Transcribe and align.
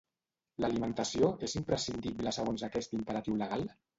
L'alimentació 0.63 1.29
és 1.49 1.53
imprescindible 1.59 2.35
segons 2.39 2.65
aquest 2.69 2.99
imperatiu 3.01 3.39
legal? 3.45 3.67